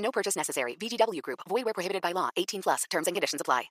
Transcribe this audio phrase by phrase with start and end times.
[0.00, 0.76] No purchase necessary.
[0.80, 1.40] VGW Group.
[1.48, 2.30] Void where prohibited by law.
[2.36, 2.84] 18 plus.
[2.90, 3.70] Terms and conditions apply.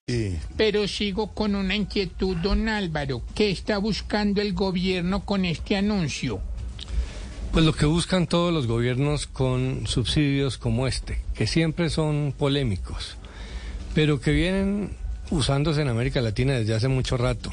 [0.57, 3.21] Pero sigo con una inquietud, don Álvaro.
[3.35, 6.39] ¿Qué está buscando el gobierno con este anuncio?
[7.51, 13.17] Pues lo que buscan todos los gobiernos con subsidios como este, que siempre son polémicos,
[13.95, 14.91] pero que vienen
[15.31, 17.49] usándose en América Latina desde hace mucho rato.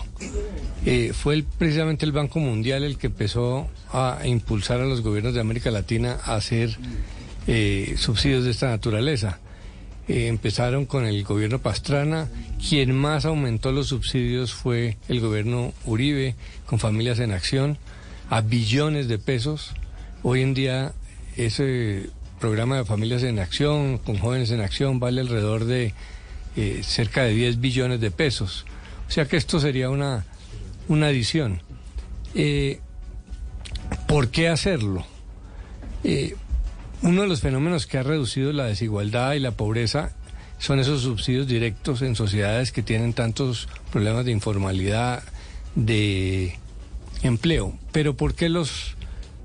[0.84, 5.32] Eh, fue el- precisamente el Banco Mundial el que empezó a impulsar a los gobiernos
[5.32, 6.76] de América Latina a hacer
[7.46, 9.38] eh, subsidios de esta naturaleza.
[10.08, 12.28] Eh, empezaron con el gobierno Pastrana,
[12.68, 17.76] quien más aumentó los subsidios fue el gobierno Uribe, con familias en acción,
[18.30, 19.72] a billones de pesos.
[20.22, 20.92] Hoy en día
[21.36, 25.92] ese programa de familias en acción, con jóvenes en acción, vale alrededor de
[26.56, 28.64] eh, cerca de 10 billones de pesos.
[29.08, 30.24] O sea que esto sería una,
[30.86, 31.62] una adición.
[32.34, 32.80] Eh,
[34.06, 35.04] ¿Por qué hacerlo?
[37.02, 40.12] Uno de los fenómenos que ha reducido la desigualdad y la pobreza
[40.58, 45.22] son esos subsidios directos en sociedades que tienen tantos problemas de informalidad,
[45.74, 46.58] de
[47.22, 47.78] empleo.
[47.92, 48.96] Pero ¿por qué los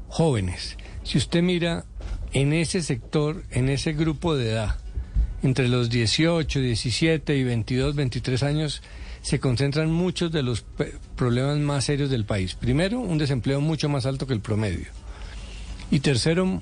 [0.07, 0.77] jóvenes?
[1.03, 1.85] Si usted mira
[2.33, 4.77] en ese sector, en ese grupo de edad,
[5.43, 8.81] entre los 18, 17 y 22, 23 años,
[9.21, 10.63] se concentran muchos de los
[11.15, 12.55] problemas más serios del país.
[12.55, 14.87] Primero, un desempleo mucho más alto que el promedio.
[15.89, 16.61] Y tercero,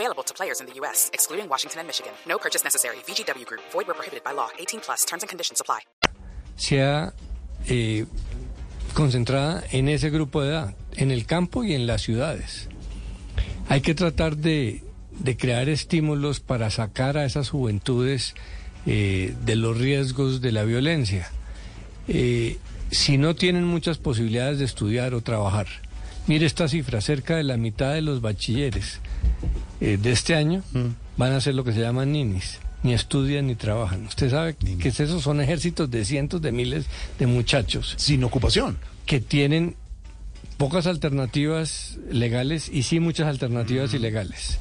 [0.00, 2.12] Available to players in the U.S., excluding Washington and Michigan.
[2.26, 2.96] No purchase necessary.
[3.06, 4.48] VGW Group, void where prohibited by law.
[4.58, 5.80] 18 plus terms and conditions apply.
[6.56, 7.12] sea
[7.68, 8.06] eh,
[8.94, 12.68] concentrada en ese grupo de edad, en el campo y en las ciudades.
[13.68, 14.82] Hay que tratar de,
[15.18, 18.34] de crear estímulos para sacar a esas juventudes
[18.86, 21.30] eh, de los riesgos de la violencia.
[22.08, 22.56] Eh,
[22.90, 25.66] si no tienen muchas posibilidades de estudiar o trabajar,
[26.26, 29.00] mire esta cifra, cerca de la mitad de los bachilleres
[29.80, 30.62] eh, de este año
[31.16, 32.58] van a ser lo que se llaman ninis.
[32.82, 34.06] Ni estudian ni trabajan.
[34.06, 36.86] Usted sabe que esos son ejércitos de cientos de miles
[37.18, 38.78] de muchachos Sin ocupación.
[39.04, 39.76] que tienen
[40.56, 44.58] pocas alternativas legales y sí muchas alternativas ilegales.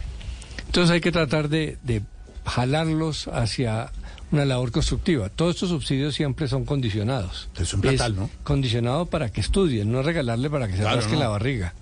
[0.65, 2.01] Entonces hay que tratar de, de
[2.45, 3.91] jalarlos hacia
[4.31, 5.29] una labor constructiva.
[5.29, 7.49] Todos estos subsidios siempre son condicionados.
[7.57, 8.29] Es un platal, ¿no?
[8.43, 11.19] Condicionado para que estudien, no regalarle para que se Claro, rasque no.
[11.19, 11.73] la barriga.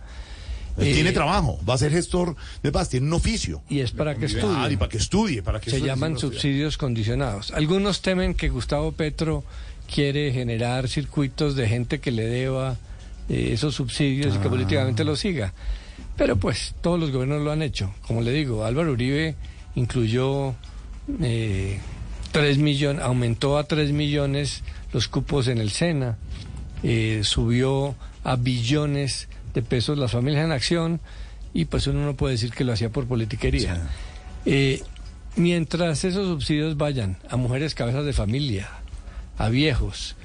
[0.77, 3.61] Eh, tiene trabajo, va a ser gestor de paz, tiene un oficio.
[3.69, 6.77] Y es para que Ah, y para que estudie, para que Se estudie, llaman subsidios
[6.77, 7.51] condicionados.
[7.51, 9.43] Algunos temen que Gustavo Petro
[9.93, 12.75] quiere generar circuitos de gente que le deba
[13.29, 14.37] eh, esos subsidios Ah.
[14.37, 15.53] y que políticamente lo siga.
[16.15, 17.93] Pero pues todos los gobiernos lo han hecho.
[18.07, 19.35] Como le digo, Álvaro Uribe
[19.75, 20.55] incluyó
[21.21, 21.79] eh,
[22.31, 24.63] 3 millones, aumentó a 3 millones
[24.93, 26.17] los cupos en el SENA,
[26.83, 29.27] eh, subió a billones
[29.57, 30.99] de pesos las familias en acción
[31.53, 33.89] y pues uno no puede decir que lo hacía por politiquería.
[34.45, 34.83] Eh,
[35.35, 38.69] mientras esos subsidios vayan a mujeres cabezas de familia,
[39.37, 40.15] a viejos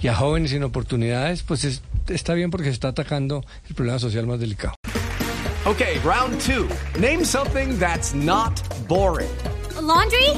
[0.00, 3.98] y a jóvenes sin oportunidades, pues es- está bien porque se está atacando el problema
[3.98, 4.74] social más delicado.
[5.66, 6.66] Okay, round two.
[6.98, 9.28] Name something that's not boring.
[9.82, 10.30] laundry?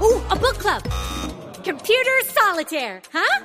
[0.00, 0.82] Ooh, a book club.
[1.64, 3.44] Computer solitaire, huh?